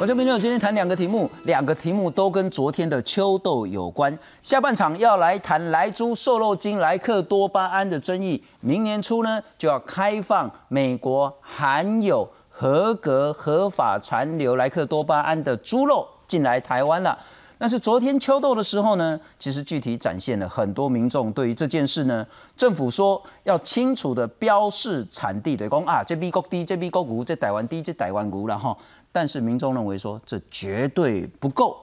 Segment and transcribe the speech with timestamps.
[0.00, 4.18] 我这边就今天谈两个题目，两个题目都跟昨天的秋豆有关。
[4.42, 8.42] 下半场要来谈莱猪瘦肉精莱克多巴胺的争议。
[8.60, 17.18] 明年初呢就要开放美国含有合格合法残留莱克多巴胺的猪肉进来台湾了。
[17.58, 28.74] 但是昨天秋豆的时候呢，其实具体展现了很多民众对于这件事呢，政府说要清楚的标示产地，对公啊，这美国低，这美国谷，这台湾低，这台湾谷了哈。
[29.12, 31.78] 但是民众认为说这绝对不够，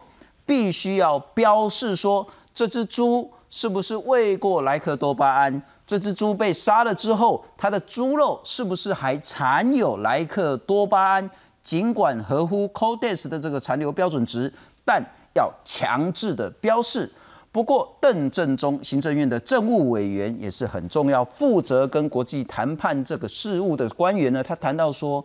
[0.45, 11.29] 必须要标示说这只猪是不是喂过莱克多巴胺，这只猪被杀了之后，它的猪肉是不是还残有莱克多巴胺？
[11.61, 14.51] 尽管合乎 CODES 的这个残留标准值，
[14.85, 15.03] 但
[15.33, 17.11] 要强制的标示。
[17.51, 25.23] 不过邓正中行政院的政务委员也是很重要，负责跟国际谈判这个事务的官员呢，他谈到说，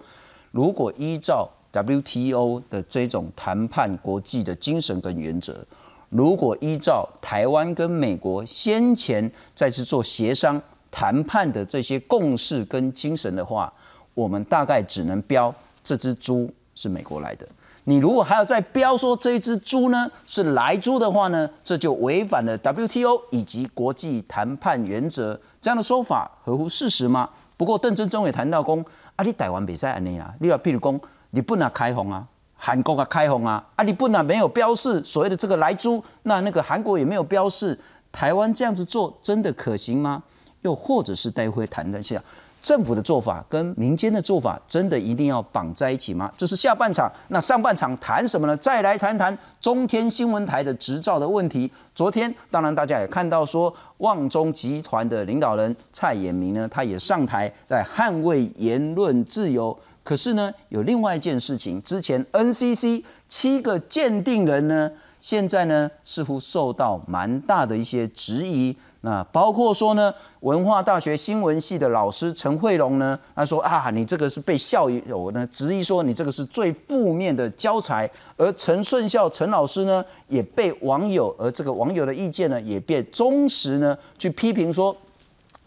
[0.51, 5.65] 如果依照 WTO 的这种谈判国际的精神跟原则，
[6.11, 13.73] 如果依照台湾跟美国先前再次做协商谈判的这些共识跟精神的话，
[14.13, 17.49] 我们大概只能标这只猪是美国来的。
[17.85, 25.41] 你如果还要再标说这一只猪呢是来猪的话呢，这就违反了 WTO 以及国际谈判原则。
[25.61, 27.31] 这样的说法合乎事实吗？
[27.57, 28.85] 不过邓正中也谈到公
[29.17, 31.01] 啊，你台湾比赛安尼啊，你要譬如讲。
[31.33, 37.79] 你不能开红啊，韩国啊开红啊，啊你不能没有标示所谓的这个来猪，那那个韩国也没有标示，
[38.13, 40.23] 台湾这样子做真的可行吗？
[40.61, 42.23] 又或者是待会谈一下
[42.61, 46.31] 政府的做法跟民间的做法，真的一定要绑在一起吗？
[46.37, 48.57] 这是下半场，那上半场谈什么呢？
[48.59, 51.69] 再来谈谈中天新闻台的执照的问题。
[51.95, 59.77] 昨天当然大家也看到说，旺中集团的领导人蔡衍明呢，他也上台在捍卫言论自由。
[60.03, 64.91] 可是呢，有另外一件事情，之前 NCC 七个鉴定人呢，
[65.21, 68.77] 现在呢似乎受到蛮大的一些质疑。
[69.05, 78.09] 那包括说呢，文化大学新闻系的老师陈慧龙呢，他说啊，你这个是被校友呢质疑说你这个是最负面的教材。
[78.37, 84.97] 而陈顺孝陈老师呢，也被网友，而这个网友的意见呢，也被忠实呢去批评说，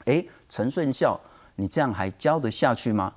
[0.05, 1.19] 哎，陈顺孝，
[1.55, 3.13] 你这样还教得下去吗？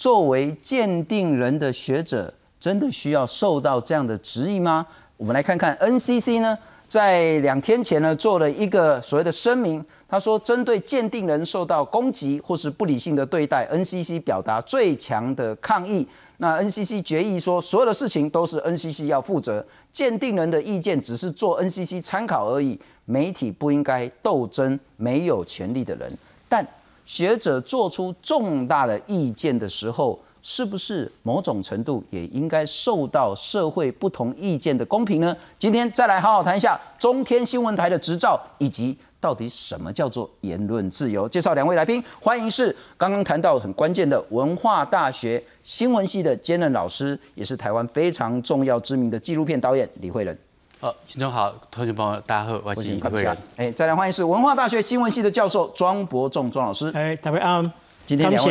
[0.00, 4.86] 作为鉴定人的学者，真的需要受到这样的质疑吗？
[5.18, 6.56] 我们来看看 NCC 呢，
[6.88, 16.08] 在两天前呢做了一个所谓的声明，他说针对鉴定人受到攻击或是不理性的对待，NCC 表达最强的抗议。
[16.38, 19.62] 那 NCC 决议说，所有的事情都是 NCC 要负责，
[19.92, 26.10] 鉴定人的意见只是做 NCC 参考而已，媒体不应该斗争没有权利的人，
[26.48, 26.66] 但。
[27.10, 35.36] 学者做出重大的意见的时候，是不是某种程度也应该受到社会不同意见的公平呢？
[35.58, 41.28] 今天再来好好谈一下中天新闻台的执照，以及到底什么叫做言论自由。
[41.28, 50.38] 介绍两位来宾，欢迎是刚刚谈到很关键的文化大学新闻系的兼任老师，也是台湾非常重要知名的纪录片导演李慧仁。
[50.80, 53.36] 哦，新中好，同学朋友大家好，我是李慧仁。
[53.56, 56.90] 哎，再来欢迎是文化大学新闻系的教授庄伯仲庄老师。
[56.94, 57.70] 哎，大家好，
[58.06, 58.50] 今天感谢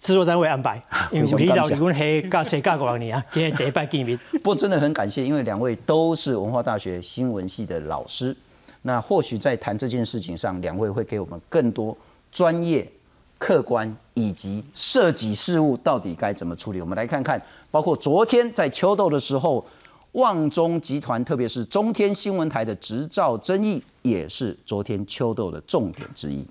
[0.00, 2.62] 制作单位安排， 因为领导黑干谁
[3.00, 3.20] 你啊？
[3.34, 4.16] 今天第一摆见面。
[4.34, 8.36] 不过真的很感谢，因为两位都是文化大学新闻系的老师，
[8.82, 11.96] 那或许在谈这件事情上，两位会给我们更多
[12.30, 12.88] 专业、
[13.36, 16.80] 客观以及涉及事物到底该怎么处理。
[16.80, 19.66] 我们来看看，包括昨天在秋豆的时候。
[20.16, 26.42] 旺中集团，特别是中天新闻台的执照争议，也是昨天秋豆的重点之一。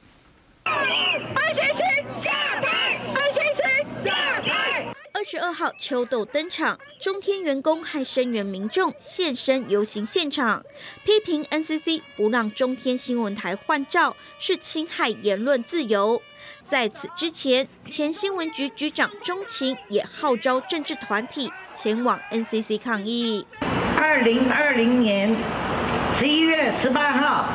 [0.65, 1.83] 安先生
[2.15, 2.31] 下
[2.61, 3.65] 台，安先生
[3.99, 4.94] 下台。
[5.12, 10.63] 二十二号秋豆登场，中天员工和声援民众现身游行现场，
[11.03, 16.21] 批评 NCC 不让中天新闻台换照是侵害言论自由。
[16.65, 23.45] 在此之前，前新闻局局长钟情也号召政治团体前往 NCC 抗议。
[23.95, 25.31] 二零二零年
[26.12, 27.50] 十一月十八号，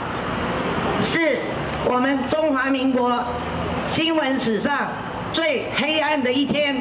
[1.02, 1.38] 是
[1.86, 3.24] 我们中华民国
[3.88, 4.92] 新闻史上
[5.34, 6.80] 最黑暗的一天。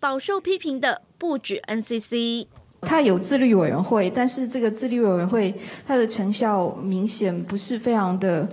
[0.00, 2.46] 饱受批评的不止 NCC，
[2.80, 5.54] 它有自律委员会，但是这个自律委员会
[5.86, 8.48] 它的成效明显不是非常的，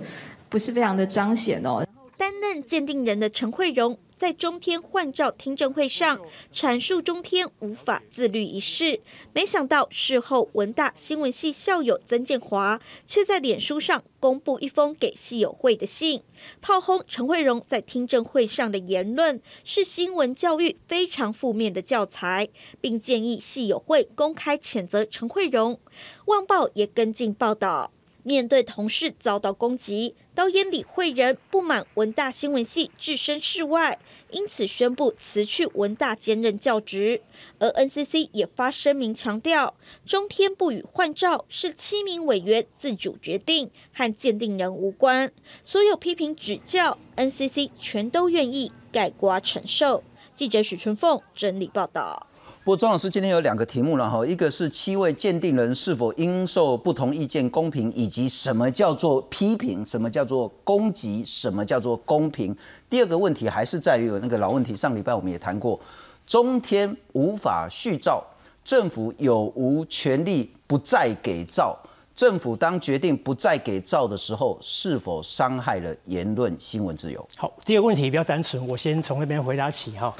[0.50, 1.85] 不是非常的彰显哦。
[2.16, 6.18] 担任鉴定人的陈慧荣在中天换照听证会上
[6.50, 9.00] 阐述中天无法自律一事，
[9.34, 16.22] 没想到事后文大新闻系校友曾建华却在脸书上公布一封给系友会的信，
[16.62, 22.48] 炮轰陈慧荣在听证会上的言论是新闻教育非常负面的教材，
[22.80, 25.78] 并建议系友会公开谴责陈慧荣。
[26.24, 27.92] 旺报也跟进报道。
[28.26, 34.00] 面对同事遭到攻击，导演李慧仁不满文大新闻系置身事外，
[34.32, 37.22] 因此宣布辞去文大兼任教职。
[37.60, 45.30] 而 NCC 也发声明强调，中天不予换照是七名委员自主决定，和鉴定人无关。
[45.62, 50.02] 所有批评指教，NCC 全都愿意盖瓜承受。
[50.34, 52.26] 记者许春凤整理报道。
[52.66, 62.52] 不过庄老师今天有两个题目了哈，一个是七位鉴定人是否应受不同意见公平，以及什么叫做批评，什么叫做攻击，什么叫做公平。
[62.90, 65.78] 第二个问题还是在于有那个老问题，上礼拜我们也谈过，
[66.26, 68.20] 中天无法续照，
[68.64, 71.78] 政府有无权利不再给照？
[72.16, 77.24] 政府当决定不再给照的时候，是否伤害了言论新闻自由？
[77.36, 80.12] 好，第二个问题比较单纯，我先从那边回答起哈。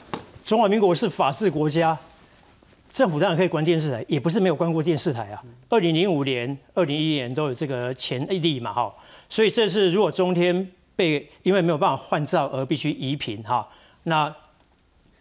[0.44, 1.98] 中华民国是法治国家。
[2.96, 5.44] 政府当然可以关电视台，也不是没有关过电视台啊。
[5.68, 8.90] 二零零五年、二零一一年都有这个前例嘛，哈。
[9.28, 10.66] 所以这次如果中天
[10.96, 13.68] 被因为没有办法换照而必须移频，哈，
[14.04, 14.34] 那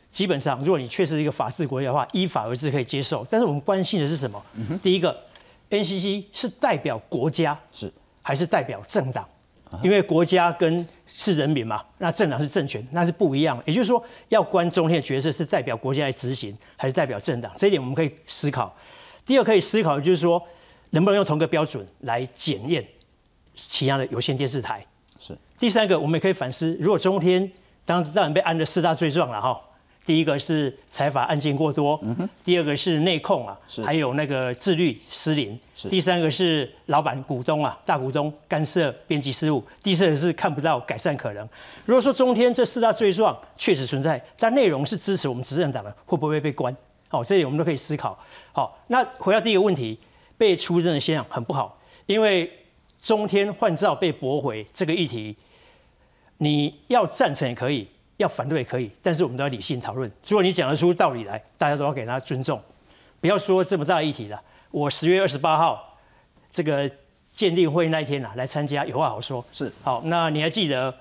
[0.09, 3.27] 基本上如果你确实是一个法治国家的话，依法而治可以接受。
[3.29, 4.41] 但是我们关心的是什么？
[4.81, 5.13] 第一个
[5.69, 9.27] ，NCC 是代表国家是还是代表政党？
[9.83, 13.61] 因为国家跟是人民嘛，那政党是政权，那是不一样。
[13.65, 17.51] 也就是说，要关中天的角色是代表国家来执行，还是代表政党？
[17.57, 18.75] 这一点我们可以思考。
[19.25, 20.41] 第二可以思考的就是说，
[20.91, 22.85] 能不能用同个标准来检验
[23.55, 24.85] 其他的有线电视台？
[25.19, 25.37] 是。
[25.57, 27.49] 第三个，我们也可以反思，如果中天
[27.85, 29.61] 当当然被安了四大罪状了哈。
[30.05, 31.99] 第一个是财阀案件过多，
[32.43, 35.59] 第二个是内控啊，还有那个自律失灵，
[35.89, 41.49] 第三个是老板股东啊，大股东干涉编辑失误，第四个是看不到改善可能。
[41.85, 46.75] 如果说中天这四大罪状确实存在，但内容是支持我们执政党的，会不会被关？
[47.09, 48.15] 好，这里我们都可以思考。
[48.51, 49.97] 好，那回到第一个问题，
[50.37, 52.51] 被出征的现象很不好，因为
[53.01, 55.35] 中天换照被驳回这个议题，
[56.37, 57.87] 你要赞成也可以。
[58.17, 60.09] 要反对也可以，但是我们都要理性讨论。
[60.27, 62.61] 如果你讲得出道理来，大家都要给他尊重，
[63.19, 64.41] 不要说这么大的议题了。
[64.71, 65.97] 我十月二十八号
[66.51, 66.89] 这个
[67.33, 69.43] 鉴定会那一天啊，来参加，有话好说。
[69.51, 70.93] 是好，那你还记得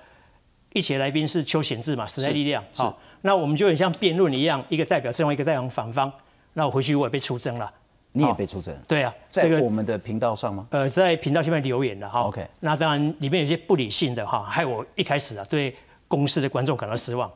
[0.73, 2.05] 一起来宾是邱显志嘛？
[2.05, 2.63] 时代力量。
[2.73, 6.11] 好，那我们就很像辩论一样，一个代表正方，一个代表反方。
[6.53, 7.71] 那我回去我也被出征了。
[8.11, 8.73] 你也被出征？
[8.87, 10.67] 对啊，在我们的频道上吗？
[10.71, 12.21] 呃，在频道下面留言的哈。
[12.21, 12.45] OK。
[12.59, 15.73] 那当然里面有些不理性的哈，害我一开始啊对。
[16.07, 17.31] 公司的观众感到失望，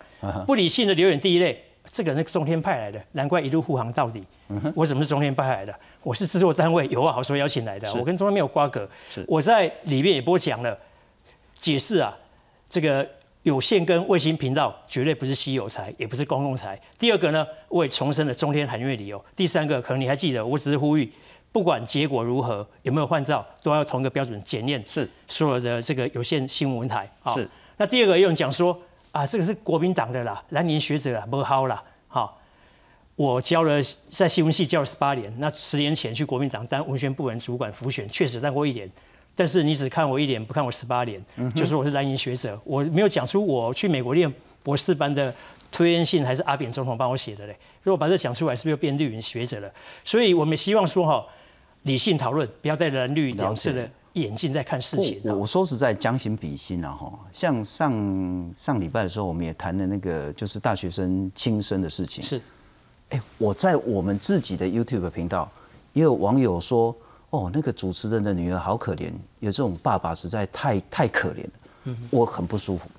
[0.46, 4.24] 不理性的留言第一类，这个人中天派来的，难怪一路护航到底。
[4.76, 5.74] 我怎么是中天派来的？
[6.04, 8.88] 我是制作单位有话好说邀请来的，我跟中天没有瓜葛。
[9.28, 10.78] 我在里面也播讲了，
[11.56, 12.16] 解释啊，
[12.70, 13.08] 这个
[13.44, 16.80] 有线跟卫星频道绝对不是稀有财，也不是公共财。
[16.98, 19.24] 第二个呢，我也重申了中天含月理由。
[19.36, 21.12] 第三个，可能你还记得，我只是呼吁，
[21.52, 27.50] 不管结果如何，有没有换照，都要同一个标准检验是所有的这个有线新闻台是。
[27.80, 28.78] 那第二个有人讲说
[29.14, 31.82] 啊，这个是国民党的啦，蓝营学者啊，不好啦。
[32.10, 32.38] 好，
[33.16, 38.92] 我教了在新闻系教了十八年，那十年前去国民党当文宣部门主管辅选，确实当过一年。
[39.34, 41.24] 但是你只看我一年，不看我十八年，
[41.56, 44.30] 就说我是蓝营学者，我没有讲出我去美国念
[44.62, 45.34] 博士班的
[45.72, 47.56] 推荐信，还是阿扁总统帮我写的嘞。
[47.82, 49.72] 如果把这讲出来，是不是又变绿营学者了？
[50.04, 51.26] 所以我们希望说哈，
[51.84, 53.90] 理性讨论，不要再蓝绿两次的。
[54.14, 55.20] 眼镜在看事情。
[55.24, 62.24] 我我说实在将心比心啊哈，像上上礼拜的时候，我们也谈了那个就是大学生轻生的事情。
[62.24, 62.42] 是，
[63.10, 65.50] 哎，我在我们自己的 YouTube 频道
[65.94, 66.96] 也有网友说，
[67.30, 71.52] 哦，那个主持人的女儿好可怜，有这种爸爸实在太太可怜了。
[71.86, 72.90] 嗯，我很不舒服。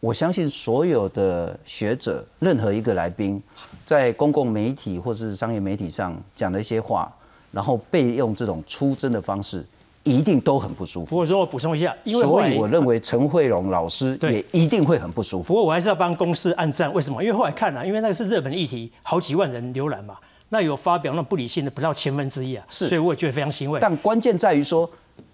[0.00, 3.42] 我相信所有的学者，任何一个来宾，
[3.86, 7.10] 在公共媒体或是商业媒体上讲了一些话，
[7.50, 9.64] 然后被用这种出征的方式。
[10.04, 11.06] 一定都很不舒服。
[11.06, 15.48] 不过说我补充一下，因为所以我认为陈慧荣老师也一定会很不舒服。
[15.48, 17.22] 不过我还是要帮公司按赞，为什么？
[17.22, 20.16] 因为后来看了，因为那个是日本的议题，好几万人浏览嘛，
[20.50, 23.80] 那有发表那不理性的不到千分之一啊，是，所以我也觉得非常欣慰。
[23.80, 24.88] 但关键在于说，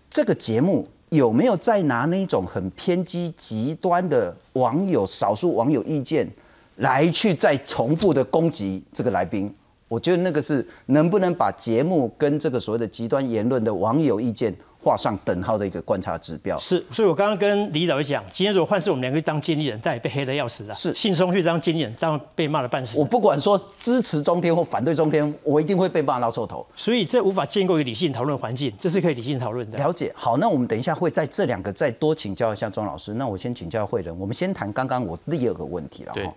[0.08, 6.28] 这个节目有没有再拿那种很偏激、极端的网友、少数网友意见
[6.76, 9.52] 来去再重复的攻击这个来宾？
[9.90, 16.56] 我觉得那个是能不能把节目跟这个所谓的极端言论的网友意见画上等号的一个观察指标。
[16.58, 20.74] 是，所以我刚刚跟李导讲，今天如果换是我们两个当经理人，但也被黑的要死啊。
[20.74, 23.04] 是信松去当经理人，当然被骂的半死我。
[23.04, 26.64] 不管说支持中天或反对中天，我一定会被骂到臭头。
[26.76, 29.78] 所以这无法建构一个理性讨论环境，这是可以理性讨论的。
[29.78, 33.14] 了解，好，那我们等一下会在这两个再多请教一下庄老师。
[33.14, 36.32] 那我先请教慧仁，我们先谈刚刚我第二个问题了对哈。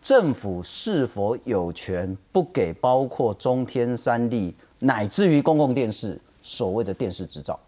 [0.00, 7.58] 政府是否有权不给包括中天三立乃至于公共电视所谓的电视执照？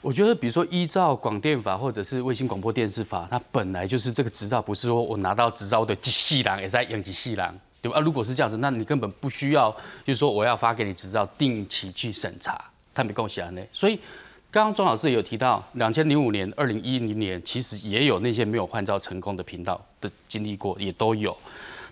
[0.00, 7.52] 我觉得，比如说依照广电法或者是卫星广播电视法，它本来就是这个执照，不是说我拿到执照的几细郎也在养几细郎，
[7.82, 7.98] 对吧？
[7.98, 9.70] 啊，如果是这样子，那你根本不需要，
[10.06, 12.62] 就是说我要发给你执照，定期去审查，
[12.94, 13.62] 他没共享呢。
[13.72, 13.96] 所以
[14.50, 21.36] 刚刚庄老师有提到，两千零五年、二零一零年，其实也有那些没有换照成功的频道的经历过，也都有。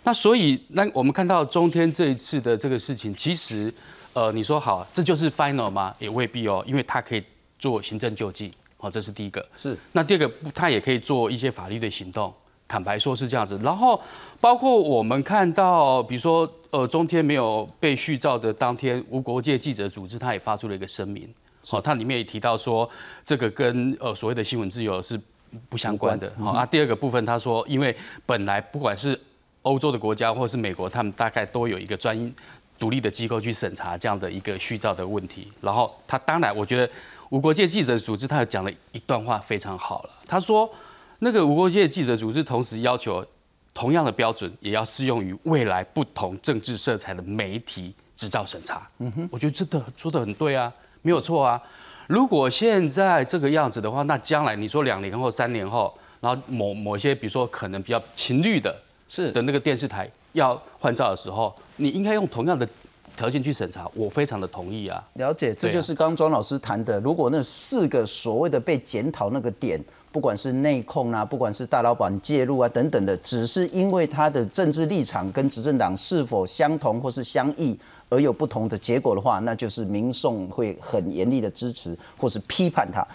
[0.07, 3.75] 那所以，那我们看到中天这一次的这个事情，其实，
[4.13, 5.93] 呃，你说好，这就是 final 吗？
[5.99, 7.25] 也未必哦，因为他可以
[7.59, 9.45] 做行政救济，好、这是第一个。
[9.57, 12.33] 是那第二个，他也可以做一些法律的行动。
[12.69, 14.01] 坦白说是这样子，然后
[14.41, 21.29] 包括我们看到，比如说，呃，中天没有被续照的当天，无国界记者组织他也发出了一个声明，
[21.67, 22.89] 好、它里面也提到说，
[23.25, 25.21] 这个跟呃所谓的新闻自由是
[25.69, 26.33] 不相关的。
[26.39, 29.19] 好、啊，第二个部分他说，因为本来不管是
[29.67, 32.33] 欧洲的国家或是美国，他们大概都有一个专
[32.79, 35.51] 独立的机构去审查这样的一个续照的问题。
[35.61, 36.89] 然后他当然，我觉得
[37.31, 40.11] 无国界记者组织他有讲了一段话非常好了。
[40.27, 40.73] 他说，
[41.19, 43.27] 那个无国界记者组织同时要求
[43.75, 48.89] 同样的标准也要适用于未来不同政治色彩的媒体执照审查。
[48.99, 51.61] 嗯哼，我觉得真的说的很对啊，没有错啊。
[52.07, 58.73] 如果现在这个样子的话，那将来你说两年后、三年后，然后某某些比如说可能比较情绿的
[59.09, 62.69] 是的那个电视台要换照的时候，你应该用同样的
[63.17, 65.03] 条件去审查，我非常的同意啊。
[65.15, 67.01] 了解，这就是刚刚庄老师谈的。
[67.01, 69.83] 如果那四个所谓的被检讨那个点，
[70.13, 83.07] 不管是内控啊，不管是大老板介入啊等等的，只是因为他的政治立场跟执政党是否相同或是相异而有不同的结果的话，那就是民众会很严厉的支持或是批判他。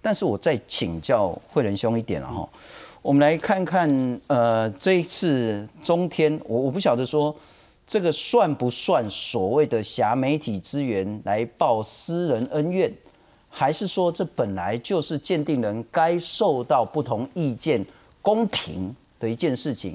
[0.00, 2.48] 但是我再请教慧仁兄一点了哈，
[3.00, 7.34] 我们来看看呃这一次中天，我我不晓得说
[7.86, 12.92] 这个算不算所谓的狭媒体资源来报私人恩怨，
[13.48, 17.84] 还是说这本来就是鉴定人该受到不同意见
[18.20, 19.94] 公平的一件事情？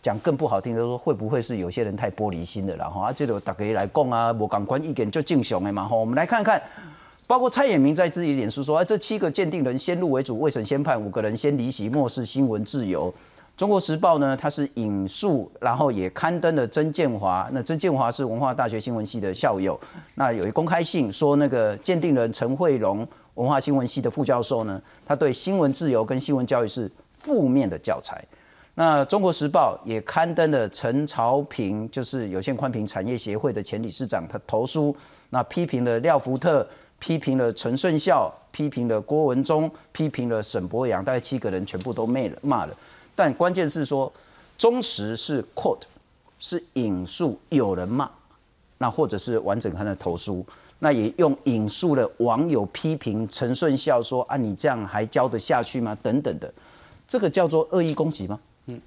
[0.00, 2.88] 讲更不好听的说，会不会是有些人太玻璃心了？
[2.88, 5.96] 哈，啊，这个大家来讲啊，我感官意见就敬雄的嘛哈。
[5.96, 6.62] 我们来看看，
[7.26, 13.12] 包括蔡衍明在自己脸书说，哎，这七个鉴定人先入为主，未审先判，五个人先离席，漠视新闻自由。
[13.56, 17.48] 中国时报呢，它是引述，然后也刊登了曾建华。
[17.52, 19.80] 那曾建华是文化大学新闻系的校友。
[20.14, 28.22] 那有一公开信说，那个鉴定人陈慧荣，文化新闻系的副教授呢，他对新闻自由跟新闻教育是负面的教材。
[28.74, 34.94] 那中国时报也刊登了陈朝平，就是有线宽频产业协会的前理事长，他投书，
[35.30, 42.76] 那批评了廖福特，批评了陈顺孝，批评了郭文忠，批评了沈博阳，大概七个人全部都骂了骂了。
[43.14, 44.12] 但关键是说，
[44.58, 45.82] 忠实是 quote，
[46.38, 48.10] 是引述有人骂，
[48.78, 50.44] 那或者是完整刊的投书，
[50.78, 55.96] 那也用引述了网友批评陈顺孝说啊，你这样还教得下去吗？
[56.02, 56.52] 等等的，
[57.06, 58.38] 这个叫做恶意攻击吗？
[58.66, 58.80] 嗯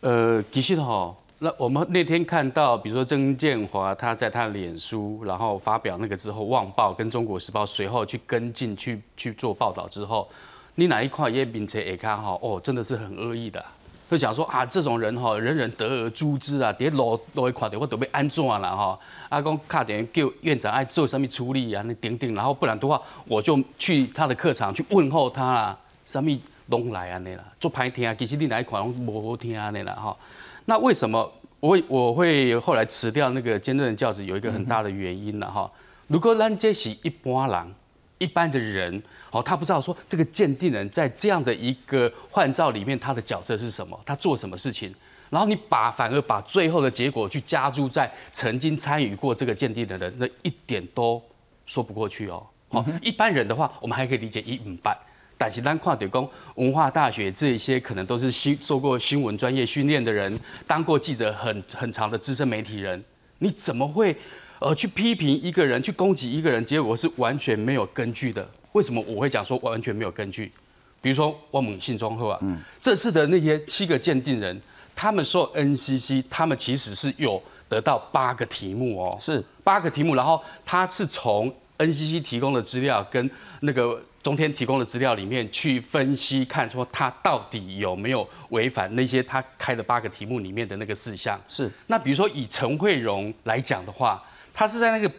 [0.00, 10.28] 呃，其实哈，那我们那天看到，比如说曾建华他在他的脸书，然后发表那个之后，《旺报》跟《中国时报》随后去跟进去去做报道之后，
[10.76, 13.60] 你哪一块也并且也看哈，哦，真的是很恶意的，
[14.08, 18.96] 就讲说啊，这种人哈，人人得而诛之啊，跌落落一块的我都被安怎了哈，
[19.28, 26.30] 啊，讲卡点叫院长爱做什么处理啊，那顶顶，然后不然的话，我就去他的课堂去问候他啦，什么
[26.68, 30.16] 拢来安尼啦，做歹听，其实你哪一款拢无好听安尼啦哈。
[30.64, 34.24] 那为什么我会我会后来辞掉那个兼任的教职？
[34.24, 35.70] 有一个很大的原因了哈。
[36.08, 37.74] 如果咱这是一般人，
[38.18, 44.94] 一般的人，哦，他不知道说这个鉴定人在这样的一个换照里面，他的角色是什么，他做什么事情，
[45.30, 51.20] 然后你把反而把最后的结果去加注在曾经参与过这个鉴定的人，那一点都
[51.66, 52.46] 说不过去哦。
[52.70, 54.96] 哦，一般人的话，我们还可以理解一五半。
[55.42, 63.02] 但是咱看到讲文化大学这些可能都是新受过新闻专业训练的人，当过记者很很长的资深媒体人，
[63.40, 64.16] 你怎么会
[64.60, 68.48] 呃去批评一个人，去攻击一个人，结果是完全没有根据的？
[68.70, 70.52] 为什么我会讲说完全没有根据？
[71.00, 72.40] 比如说汪猛信中后啊，
[72.80, 74.62] 这次的那些七个鉴定人，
[74.94, 83.28] 他们受 NCC，他们其实是有得到八个题目哦，是八个题目，然后他是从 NCC 提供的资料跟
[83.62, 91.40] 那个中天提供的资料里面去分析，看说他到底有没有违反那些他开的八个题目里面的那个事项。
[91.48, 91.68] 是。
[91.88, 94.22] 那比如说以陈慧荣来讲的话，
[94.54, 95.12] 他是在那个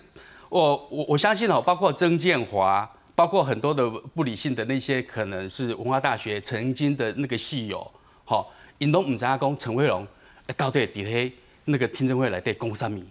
[0.48, 7.92] 我我我相信哦，包括曾建华，包括很多的不理性的那些可能是文化大学曾经的那个系友，
[8.24, 10.08] 好，引东五加工陈慧荣，
[10.56, 11.30] 到底底黑
[11.66, 13.04] 那个听证会来对公三米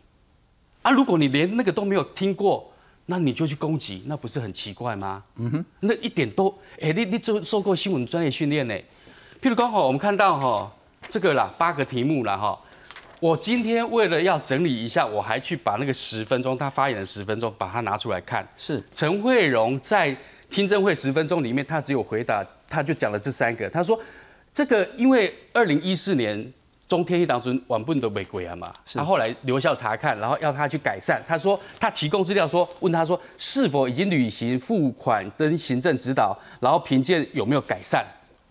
[0.80, 0.90] 啊？
[0.90, 2.71] 如果你连那个都没有听过，
[3.12, 5.22] 那你就去攻击，那不是很奇怪吗？
[5.36, 6.48] 嗯哼，那一点都
[6.80, 8.74] 哎，你你受受过新闻专业训练呢？
[9.42, 10.72] 譬如刚好我们看到哈
[11.10, 12.58] 这个啦，八个题目啦哈。
[13.20, 18.48] 我今天为了要整理一下，我还去把那个十分钟他发言的十分钟把它拿出来看。
[18.56, 20.16] 是陈慧荣在
[20.48, 23.68] 听证会十分钟里面，他只有回答，他就讲了这三个。
[23.68, 24.00] 他说
[24.54, 26.52] 这个因为二零一四年
[26.92, 31.22] 中天一当中晚不都违规啊嘛，他后来留校查看，然后要他去改善。
[31.26, 38.04] 他说他提供资料说，问他说是否已经履行付款跟行政指导，然后凭借有没有改善。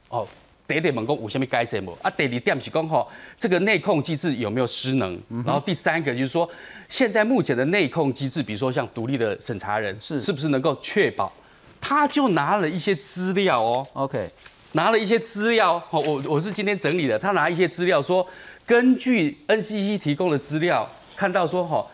[0.09, 0.27] 哦。
[0.67, 1.95] 第一点问讲有什么改善无？
[2.01, 3.07] 啊，第二点是讲吼，
[3.37, 5.21] 这个内控机制有没有失能？
[5.45, 6.49] 然后第三个就是说，
[6.89, 11.31] 现在目前的内控机制，比如说像独立的审查人，是是不是能够确保？
[11.79, 14.29] 他就拿了一些资料哦，OK，
[14.73, 18.25] 拿了一些资料，我我是今天整理的，他拿一些资料说，
[18.65, 21.85] 根据 NCC 提供的资料，看到说哈，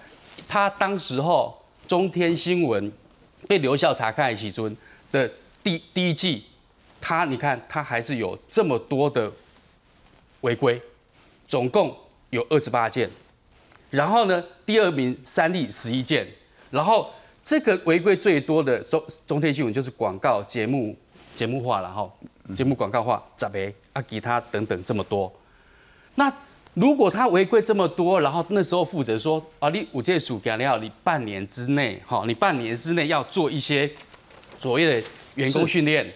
[0.47, 1.57] 他当时候
[1.87, 2.91] 中天新闻
[3.47, 4.75] 被留校查看起尊
[5.11, 5.29] 的
[5.63, 6.43] 第第一季。
[6.99, 9.31] 他，你看，他还是有这么多的
[10.41, 10.81] 违规，
[11.47, 11.95] 总共
[12.31, 13.09] 有二十八件。
[13.91, 16.27] 然后呢，第二名三例十一件。
[16.71, 17.09] 然后
[17.43, 20.93] 这个违规最多的中中天新闻就是广告节目
[21.35, 22.11] 节目化了哈，
[22.55, 23.73] 节目广告化咋呗？
[23.93, 25.31] 啊，其他等等这么多。
[26.15, 26.31] 那
[26.73, 33.89] 如果他违规这么多，然后那时候负责说啊，你五届暑假你要你半年之内哈，你半年之内要做一些
[34.59, 36.07] 所谓的员工训练。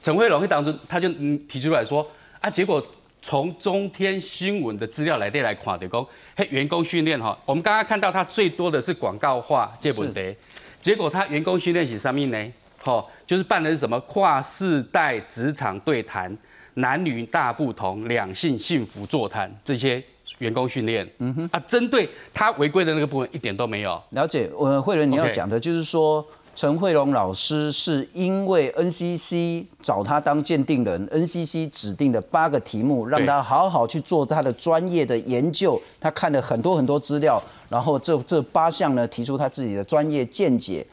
[0.00, 1.08] 陈慧龙会当中，他就
[1.48, 2.06] 提出来说
[2.40, 2.84] 啊，结果
[3.20, 6.06] 从中天新闻的资料来电来看，的讲，
[6.36, 10.34] 嘿，员工训练哈，我们刚刚看到他最多的是广告化这本的，
[10.80, 16.36] 结果他员工训练是上面呢，好，就是办的是什么跨世代职场对谈、
[16.74, 20.02] 男女大不同、两性幸福座谈这些
[20.38, 24.00] 员工训练，嗯哼，啊，针对他违规的那个部分一点都没有。
[24.10, 26.24] 了解，我慧伦你要讲的就是说。
[26.54, 35.80] 陈慧龙老师是因为 NCC 找他当鉴定人，NCC 指定的八个题目，让他好好去做他的专业的研究。
[36.00, 40.84] 他看了很多很多资料，然后这这八项呢提出他自己的专业见解。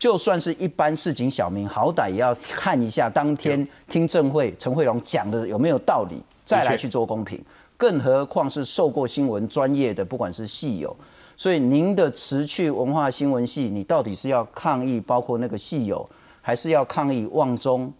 [0.00, 7.38] 就算是一般市井小民，好歹也要看一下当天听证会陈慧龙讲的有没有道理，再来去做公平。
[7.76, 10.96] 更何况是受过新闻专业的，不管是系友。
[11.36, 16.08] 所以您的辞去文化新闻系，你到底是要抗议包括那个系友，
[16.40, 17.92] 还是要抗议旺中，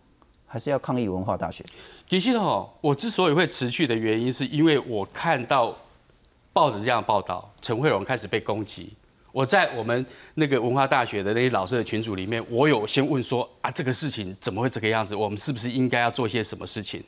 [0.46, 1.62] 还是要抗议文化大学？
[2.08, 5.76] 其实哦，我之所以会辞去的原因，是因为我看到
[6.54, 8.94] 报纸这样报道，陈慧荣开始被攻击。
[9.32, 15.14] 我在我们那个文化大学的那些老师的群组里面，我有先问说啊，这个事情怎么会这个样子？
[15.14, 17.02] 我们是不是应该要做些什么事情？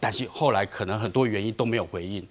[0.00, 2.26] 但是后来可能很多原因都没有回应，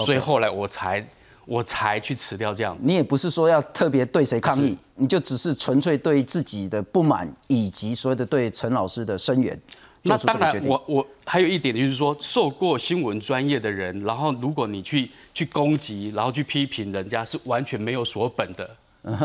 [0.00, 1.06] 所以后来我才。
[1.44, 2.78] 我才去辞掉这样。
[2.80, 9.60] 你也不是说要特别对谁抗议，你就只是纯粹对自己的不满，以及所有的对陈老师的声援。
[10.02, 18.68] 那当然，我我还有一点就是说，受过新闻专业的人，然后如果你去去攻击，然后去批评人家，是完全没有所本的，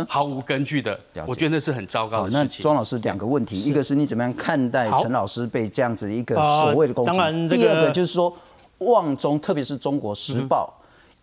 [0.07, 0.99] 毫无根据的。
[1.25, 2.57] 我觉得那是很糟糕的事情。
[2.59, 7.57] 那庄老师两个问题，一个是你怎么样看待陈老师被这样子一个所谓的攻击？
[7.57, 8.31] 第二个就是说，
[8.77, 10.73] 旺中，特别是中国时报。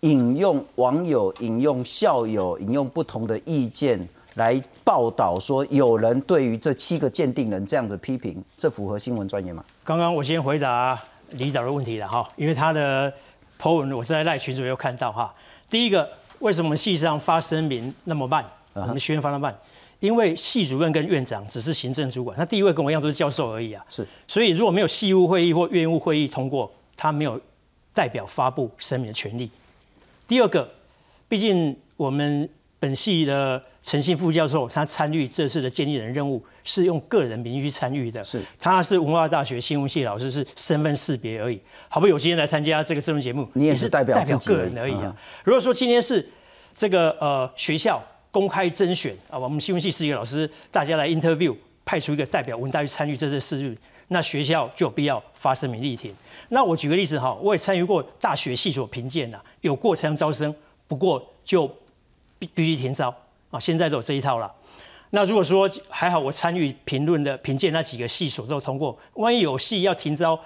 [0.01, 3.99] 引用网友、引用校友、引用不同的意见
[4.35, 9.65] 来报道，说有人对于这七个鉴定人这样子批评，这符合新闻专业吗？
[9.85, 13.13] 刚刚我先回答李导的问题了哈，因为他的
[13.59, 15.33] po 文我在赖群主有看到哈。
[15.71, 16.09] 第一个，
[16.41, 18.45] 为什么系上发声明那么慢？
[18.75, 19.59] 我们学院发那么慢？
[20.01, 23.83] 因为系主任跟院长只是行政主管，他第一位跟我一样都是教授而已啊。
[23.89, 27.41] 是，所以如果没有系务会议或院务会议通过，他没有
[27.95, 29.51] 代表发布声明的权利。
[30.29, 30.69] 第二个，
[31.29, 38.25] 毕竟我们本系的陈信副教授，他参与这次的建立人任务是用个人名义去参与的。
[38.25, 41.61] 是，他是文化大学新闻系老师，是身份识别而已。
[41.91, 45.15] 好不有今天来参加这个政论节目，你也是代表代表个人而已啊。
[45.45, 46.27] 如果说今天是
[46.75, 53.77] 这个呃学校公开甄选啊，我们新闻系四个老师大家来 interview，派出一个代表文大去参与这次试运，
[54.09, 56.11] 那学校就有必要发声明力挺。
[56.49, 60.53] 那我举个例子哈，我也参与过大学系所评鉴呐，有过才能招生，
[60.89, 61.71] 不过就
[62.39, 63.15] 必必须停招
[63.55, 64.53] 啊，现在都有这一套了。
[65.11, 70.37] 那如果说还好，我参与评论的评鉴那几个系所都通过，万一有系要停招、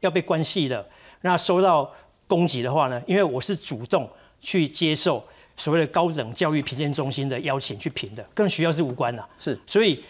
[0.00, 0.86] 要被关系的，
[1.22, 1.90] 那收到
[2.26, 3.02] 攻击的话呢？
[3.06, 4.06] 因为我是主动
[4.38, 5.24] 去接受
[5.56, 9.24] 所谓的高等教育评鉴中心的邀请去评的，跟学校是无关的。
[9.38, 10.04] 是，所以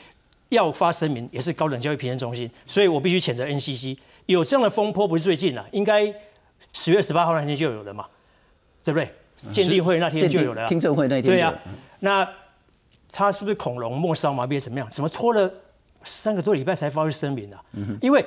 [0.49, 6.13] 要发声明也是高等教育评鉴中心，所以我必须谴责 NCC 有这样的风波，不是最近了，应该
[6.73, 8.05] 十月十八号那天就有了嘛，
[8.83, 9.09] 对不对？
[9.53, 11.55] 鉴定会那天就有了，听证会那天对呀，
[12.01, 12.29] 那。
[13.11, 14.89] 他是不是恐龙末梢麻痹怎么样？
[14.91, 15.51] 怎么拖了
[16.05, 17.57] 三个多礼拜才发出声明呢？
[18.01, 18.25] 因为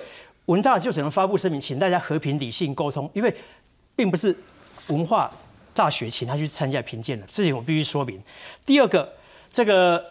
[0.47, 3.33] 文大就只能发布声明，请大家和平理性沟通，因为
[3.95, 4.35] 并不是
[4.87, 5.31] 文化
[5.73, 8.21] 大学请他去参加评鉴的，这点我必须说明。
[8.65, 9.13] 第二个，
[9.53, 10.03] 这个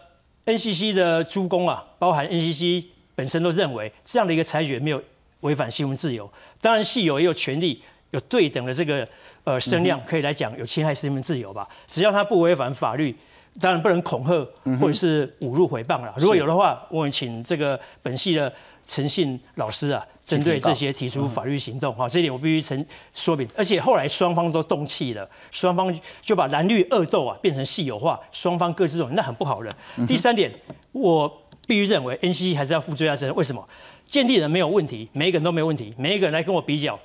[0.45, 5.03] NCC 的诸公啊，包含 NCC 本身都认为这样的一个裁决没有
[5.41, 9.07] 违反新闻自由，当然系友也有权利有对等的这个
[9.43, 13.15] 呃声量，可以来讲有侵害新闻自由吧，只要他不违反法律。
[13.59, 14.47] 当然不能恐吓
[14.79, 16.13] 或者是侮辱诽谤了。
[16.17, 18.51] 如果有的话，我们请这个本系的
[18.87, 21.93] 诚信老师啊，针对这些提出法律行动。
[21.93, 23.47] 哈，这一点我必须曾说明。
[23.55, 29.69] 而且后来双方都动气了，双方就把蓝绿恶斗啊变成戏有化，双方各自动，那很不好的。
[30.07, 30.51] 第三点，
[30.91, 31.29] 我
[31.67, 33.35] 必须认为 NCC 还是要负最大责任。
[33.35, 33.67] 为什么？
[34.05, 36.99] 鉴定人没有问题，每一个人都没有问题，每一个人来跟我比较，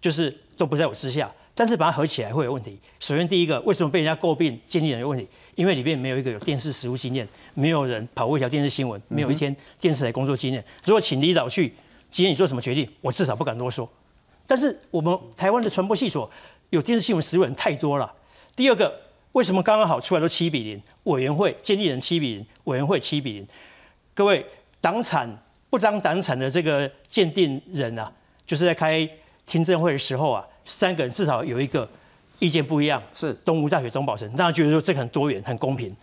[0.00, 1.28] 就是都不在我之下。
[1.54, 2.78] 但是把它合起来会有问题。
[2.98, 5.26] 首先第一个，为什么被人家诟病鉴定人有问题？
[5.54, 10.64] 因为里面没有一个有电视实务经验，没有人跑过一条电视新闻，没有一天电视台工作经验。
[10.84, 11.72] 如果请李导去，
[12.10, 13.88] 今天你做什么决定，我至少不敢多说。
[14.46, 16.28] 但是我们台湾的传播系所
[16.70, 18.12] 有电视新闻实务人太多了。
[18.56, 19.00] 第二个，
[19.32, 20.82] 为什么刚刚好出来都七比零？
[21.04, 23.48] 委员会鉴定人七比零，委员会七比零。
[24.12, 24.44] 各位
[24.80, 28.12] 党产不当党产的这个鉴定人啊，
[28.46, 29.08] 就是在开
[29.46, 31.88] 听证会的时候啊，三个人至少有一个。
[32.40, 35.94] 意见不一样，是东吴大学东宝生，大家觉得说这个很多元、很公平。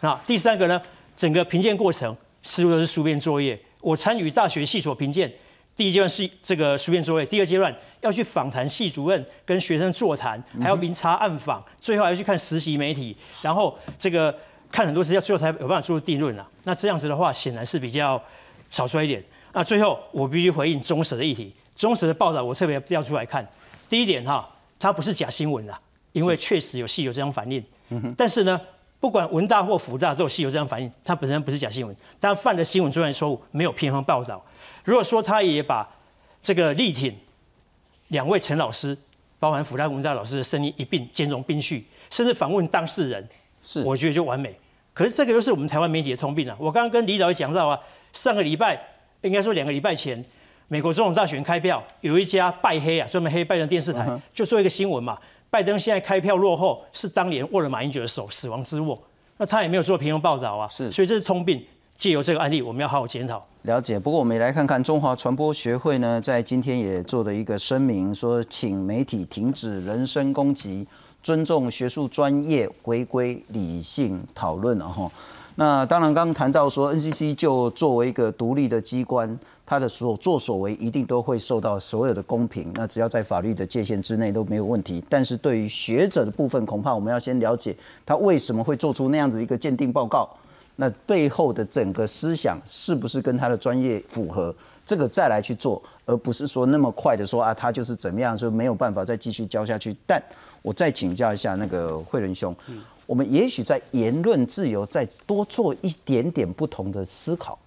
[0.00, 0.78] 那第三个呢？
[1.14, 3.58] 整个评鉴过程似乎都是书面作业。
[3.80, 5.32] 我参与大学系所评鉴，
[5.76, 14.36] 第一阶段是这个书面作业，第二阶段要去访谈系主任，跟学生座谈，还要明察暗访，最后还要去看实习媒体，然后这个
[14.70, 16.46] 看很多资料，最后才有办法做出定论啊。
[16.64, 18.20] 那这样子的话，显然是比较
[18.70, 19.24] 草率一点。
[19.52, 23.46] 那最后我必须回应中实的议题，中实的报道我特别调出来看。
[23.88, 24.48] 第一点哈。
[24.78, 25.80] 它不是假新闻啊，
[26.12, 27.64] 因为确实有戏有这样反应。
[28.14, 28.60] 但是呢，
[29.00, 34.44] 不管文大或福大都有戏有这样反应，它本身不是假新闻，但犯了新闻专业错误，没有平衡报道。
[34.84, 35.88] 如果说他也把
[36.42, 37.16] 这个力挺
[38.08, 38.94] 两位陈老师，
[39.38, 43.26] 包含福大文大老师的声音一并兼容并蓄，甚至访问当事人，
[43.64, 44.54] 是我觉得就完美。
[44.92, 46.54] 可是这个又是我们台湾媒体的通病啊！
[46.60, 47.80] 我刚刚跟李导也讲到啊，
[48.12, 48.78] 上个礼拜
[49.22, 50.22] 应该说两个礼拜前。
[50.68, 55.16] 美国总统大选开票，有一家拜黑啊，专门黑拜登电视台，就做一个新闻嘛。
[55.48, 58.98] 拜登现在开票落后，是当年握了马英九的手，死亡之握。
[59.38, 61.64] 那他也没有做评论报道啊，是，所以这是通病。
[61.96, 63.42] 借由这个案例，我们要好好检讨。
[63.62, 63.98] 了解。
[63.98, 70.86] 不过我们也来看看中华传播学会呢，在今天也做了一个声明，说请媒体停止人身攻击，
[71.22, 75.10] 尊重学术专业，回归理性讨论了哈。
[75.56, 79.38] 那当然，刚刚谈到说 NCC 就作为一个独立的机关。
[79.68, 85.02] 他的所作所为一定都会受到所有的公平，那只要在法律的界限之内都没有问题。
[85.10, 90.30] 但是对于学者的部分，恐怕我们要先了解他为什么会做出那样子一个鉴定报告，
[90.76, 99.96] 那背后的整个思想是不是跟他的专业符合，这个再来去做，而不是说那么快的说啊，他就是怎么样，说没有办法再继续教下去。
[100.06, 100.22] 但
[100.62, 102.54] 我再请教一下那个慧仁兄，
[103.06, 107.58] 我们也许在言论自由再多做一点点不同的思考。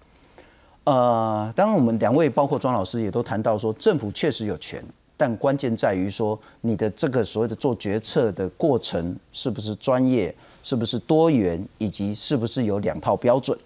[0.84, 4.82] 呃，当然，我们两位包括庄老师也都谈到说，政府确实有权，
[5.16, 13.56] 但关键在于说，你的这个所谓的做决策的过程是不是专业，是不是多元，以及是不是有两套标准。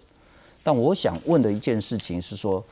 [0.62, 2.62] 但我想问的一件事情是说，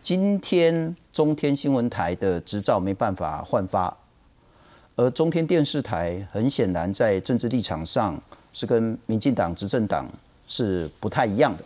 [0.00, 3.94] 今天中天新闻台的执照没办法换发，
[4.96, 8.18] 而中天电视台很显然在政治立场上
[8.52, 10.06] 是跟民进党执政党
[10.46, 11.64] 是不太一样的。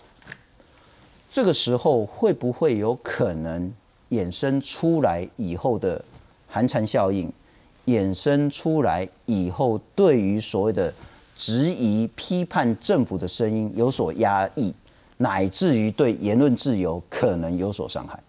[1.30, 3.72] 这个时候会不会有可能
[4.10, 6.04] 衍生出来以后的
[6.46, 7.32] 寒蝉效应，
[7.86, 10.92] 衍生出来以后对于所谓的
[11.34, 14.74] 质疑、批判政府的声音有所压抑，
[15.16, 18.22] 乃至于对言论自由可能有所伤害？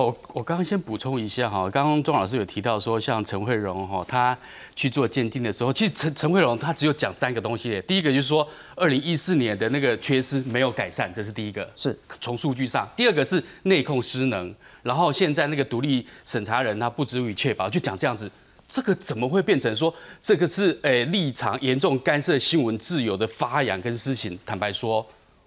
[0.00, 4.34] 好，我刚刚先补充一下哈，刚刚钟老师有提到说，像陈慧荣哈，他
[4.74, 18.30] 去做鉴定的时候，其实陈陈慧荣他只有讲三个东西，第一个就是说，二零一四年的那个缺失没有改善，这是第一个，是从数据上；第二个是内控失能，然后现在那个独立审查人他不足以确保，就讲这样子，
[18.66, 24.38] 这个怎么会变成说这个是诶立场严重干涉新闻自由的发扬跟施行？
[24.46, 25.06] 坦白说。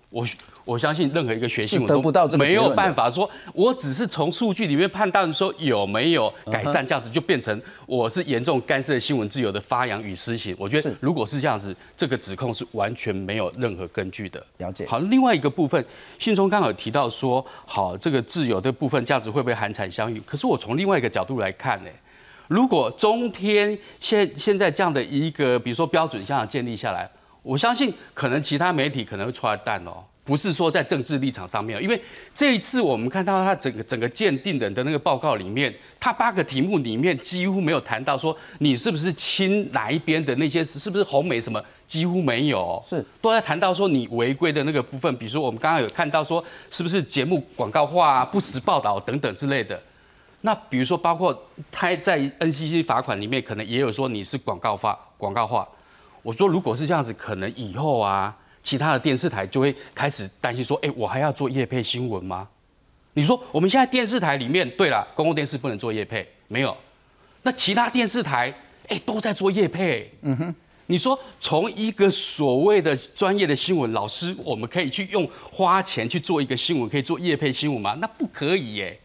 [0.09, 0.23] 我
[0.65, 10.55] 我相信任何一个学新闻是得不到这个没有办法说，我只是从数据里面判断说有没有改善，这样子就变成我是严重干涉新闻自由的发扬与施行。
[10.57, 14.43] 我觉得如果是这样子，这个指控是完全没有任何根据的。
[14.57, 15.83] 了解好，另外一个部分，
[16.17, 20.21] 信中刚好有提到说，好，这个自由的部分价值会不会寒蝉相遇？
[20.25, 21.89] 可是我从另外一个角度来看呢，
[22.47, 27.09] 如果中天现现在这样的一个，比如说标准项建立下来，
[27.41, 30.03] 我相信可能其他媒体可能会出来蛋哦。
[30.25, 32.01] 不是说在政治立场上面，因为
[32.33, 49.77] 这一次我们看到他整个整个鉴定人的那个报告里面，他八个题目里面几乎没有谈到说你是不是亲哪一边的那些是不是红媒什么，几乎没有哦，是都在谈到说你违规的那个部分，比如说我们刚刚有看到说是不是节目广告化啊、不实报道等等之类的。
[50.39, 51.37] 那比如说包括
[51.69, 55.67] 他在 NCC 罚款里面可能也有说你是广告化广告化，
[56.21, 58.33] 我说如果是这样子，可能以后啊。
[58.63, 62.47] 其他的电视台就会开始担心说：“哎，我还要做业配新闻吗？”
[63.13, 66.75] 你说我们现在电视台里面，对了，公共电视不能做业配，没有。
[67.43, 68.51] 那其他电视台，
[68.87, 70.11] 哎，都在做业配。
[70.21, 70.55] 嗯哼。
[70.87, 77.95] 你说从一个所谓的专业的新闻老师，我们可以去用花钱去做一个新闻，可以做业配新闻吗？
[78.01, 78.99] 那不可以耶。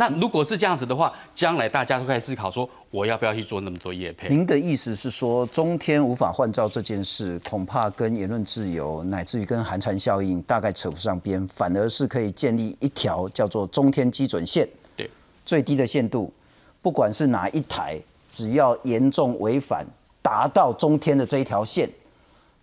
[0.00, 4.30] 那如果是这样子的话，将来大家都开始思考说，我要不要去做那么多业配？
[4.30, 15.10] 您的意思是说，中天无法换照这件事，恐怕跟言论自由乃至于跟寒蝉效应大概扯不上边，反而是可以建立一条叫做中天基准线，对，
[15.44, 16.32] 最低的限度，
[16.80, 19.86] 不管是哪一台，只要严重违反，
[20.22, 21.86] 达到中天的这一条线，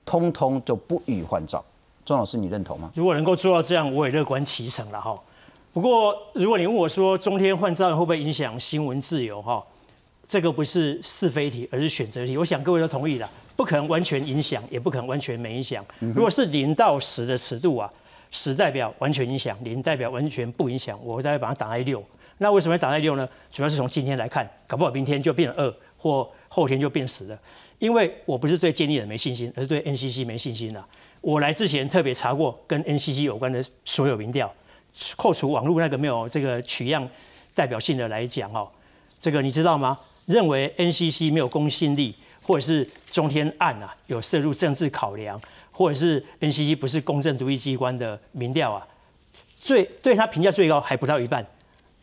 [0.04, 1.64] 通通就不予换照。
[2.04, 2.90] 庄老师，你认同吗？
[2.96, 5.14] 如果能够做到这样，我也乐观其成了哈。
[5.78, 9.40] 不过，如果你问我说中天换照会不会影响新闻自由？
[9.40, 9.64] 哈，
[10.28, 12.36] 这个不是是非题，而是选择题。
[12.36, 15.86] 我想各位都同意了，不可能完全影响，也不可能完全没影响。
[16.00, 17.88] 如果是零到十的尺度啊，
[18.32, 22.04] 十代表完全影响，零代表完全不影响，我大概把它打在六。
[22.40, 23.30] 那为什么要打在六呢？
[23.54, 27.40] 主要是从今天来看，搞不好明天就变二，或后天就变十了。
[27.78, 30.84] 因为我不是对建立人没信心，而是对 NCC 没信心了。
[31.22, 34.52] 我来之前特别查过跟 NCC 有关的所有民调。
[35.16, 37.08] 扣除网络那个没有这个取样
[37.54, 38.68] 代表性的来讲哦，
[39.20, 39.98] 这个你知道吗？
[40.26, 45.40] 认为 NCC 没有公信力，或者是中天案啊有涉入政治考量，
[45.72, 48.86] 或者是 NCC 不是公正独立机关的民调啊，
[49.60, 51.46] 最对他评价最高还不到一半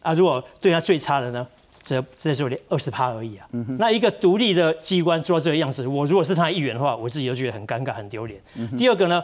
[0.03, 0.15] 啊。
[0.15, 1.47] 如果对他最差的呢，
[1.83, 3.47] 则在这里二十趴而已啊。
[3.79, 8.41] 那一个独立的机关做到这个样子，我如果是他的议员的话，我自己都觉得很尴尬、很丢脸。
[8.79, 9.23] 第二个呢？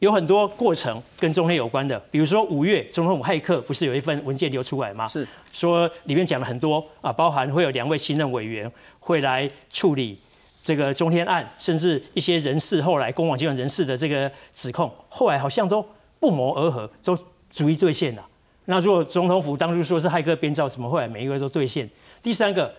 [0.00, 5.06] 有很多过程跟中天有关的，比如说五月总统府骇客不是有一份文件流出来吗？
[5.08, 10.16] 是说里面讲了很多啊，包含会有两位新任委员会来处理
[10.62, 15.84] 这个中天案，甚至一些人事后来公网集团人事的这个指控，后来好像都
[16.20, 17.18] 不谋而合，都
[17.50, 18.24] 逐一兑现了。
[18.66, 21.88] 那如果总统府当初说是骇客编造，怎么后来每一个都兑现？
[22.22, 22.72] 第三个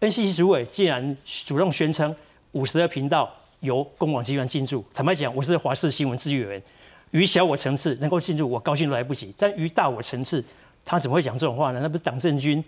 [0.00, 2.14] ，NCC 主委竟然主动宣称
[2.52, 3.28] 五十个频道。
[3.60, 6.62] 由公广集团进驻，坦白讲，我是华视新闻资源员，
[7.10, 9.34] 于小我层次能够进入，我高兴都来不及。
[9.36, 10.44] 但于大我层次，
[10.84, 11.80] 他怎么会讲这种话呢？
[11.82, 12.62] 那不是党政军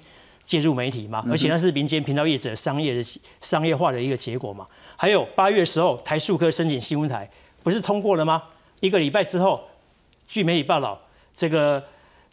[0.44, 1.24] 介入媒体吗？
[1.30, 4.66] 而且那是民间频道业者商业的商业化的一个结果嘛。
[4.96, 7.28] 还有八月时候，台数科申请新闻台
[7.62, 8.42] 不是通过了吗？
[8.80, 9.60] 一个礼拜之后，
[10.26, 11.00] 据媒体报道，
[11.36, 11.80] 这个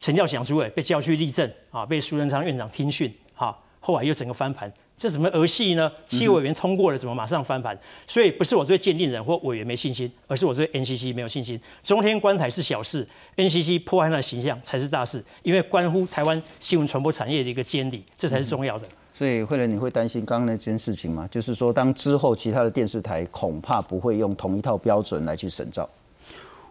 [0.01, 4.71] 陈教祥主委被叫去立正啊，被苏贞昌院长听训，哈，后来又整个翻盘。
[4.99, 5.91] 这怎么儿戏呢？
[6.07, 7.77] 七委员通过了，怎么马上翻盘？
[8.07, 11.59] 所以不是我对鉴定人或委员没信心，而是我对 NCC 没有信心。
[11.83, 18.87] 中天观台是小事，NCC 破坏他的形象才是大事，因为关乎台湾新闻传播产业的一个监理，这才是重要的。
[19.13, 21.27] 所以慧仁，你会担心刚刚那件事情吗？
[21.29, 25.87] 就是说，当之后其他的电视台恐怕不会用同一套标准来去审照。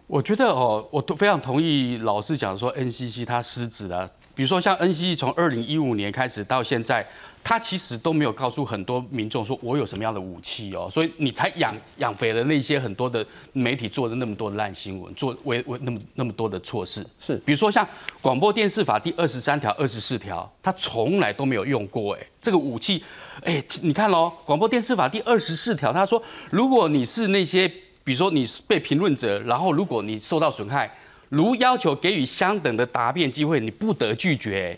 [0.05, 4.09] 我觉得哦，我都非常同意老师讲说 NCC 它失职了。
[4.37, 7.05] 比如说像 NCC 从二零一五年开始到现在。
[7.43, 17.05] 他其实都没有告诉很多民众说我有什么样的武器哦，所以你才养养肥了那些很多的媒体做的那么多烂新闻，做为为那么那么多的错事。
[17.21, 17.87] 是，比如说像
[18.21, 22.15] 广播电视法第二十三条、二十四条，他从来都没有用过。
[22.15, 23.01] 哎，这个武器，
[23.43, 27.65] 哎，你看喽，广播电视法第二十四条，他说，如果你是那些，
[28.03, 30.93] 比如说你被评论者，然后如果你受到损害，
[31.29, 34.77] 如要求给予相等的答辩机会，你不得拒绝。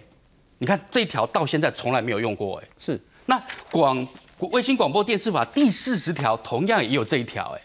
[0.58, 3.00] 你看这一条到现在从来没有用过，哎，是。
[3.26, 4.08] 那广
[4.40, 7.62] 卫星广播电视法第四十条同样也有这一条，哎，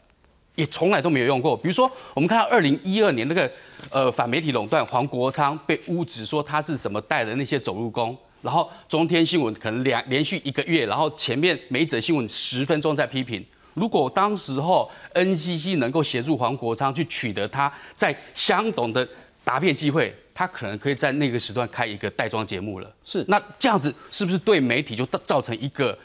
[0.55, 1.57] 也从来都没有用过。
[1.57, 3.51] 比如说，我们看到二零一二年那个
[3.90, 13.44] 呃反媒体垄断，黄国昌被污指说他是什么带的那些走路工，然后中天新闻可能两连续一个月，然后前面每一则新闻十分钟在批评。
[13.74, 19.06] 如果当时候 NCC 能够协助黄国昌去取得他在相同的
[19.44, 22.92] 答辩机会，他可能可以在那个时段开一个带妆节目了。
[23.04, 25.96] 是那这样子是不是对媒体就造成一个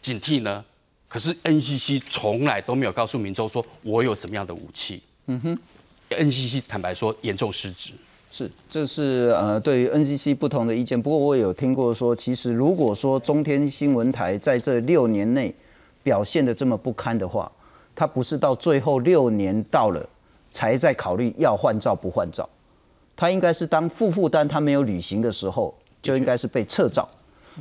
[0.00, 0.64] 警惕呢？
[1.08, 5.02] 可是 NCC 从来都没有告诉民众说我有什么样的武器。
[5.26, 5.58] 嗯哼
[6.10, 7.92] ，NCC 坦白说严重失职。
[8.32, 11.00] 是，这是呃对于 NCC 不同的意见。
[11.00, 15.54] 不过我也有听过说，其实如果说中天新闻台在这六年内
[16.06, 17.50] 表现的这么不堪的话，
[17.92, 20.08] 他不是到最后六年到了
[20.52, 22.48] 才在考虑要换照不换照，
[23.16, 27.08] 他应该是当负负担他没有履行的时候，就应该是被撤照。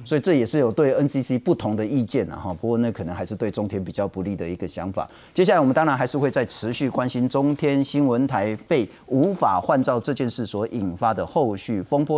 [0.03, 5.09] 所以这也是有对 NCC 不同的意见啊哈，不过那可能还是对中天比较不利的一个想法。
[5.33, 12.13] 接下来我们当然还是会再持续关心中天新闻台被无法换照这件事所引发的后续风波。